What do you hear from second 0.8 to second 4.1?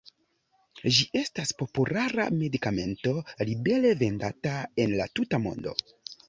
Ĝi estas populara medikamento libere